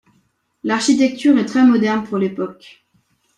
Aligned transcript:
L'architecture 0.63 1.37
est 1.37 1.45
très 1.45 1.63
moderne 1.63 2.03
pour 2.03 2.17
l’époque. 2.17 2.87